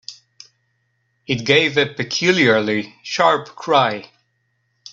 [1.27, 4.09] It gave a peculiarly sharp cry.